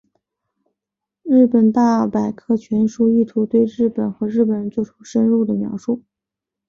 [1.21, 6.01] 日本大百科全书意图对日本和日本人作出深入的描述。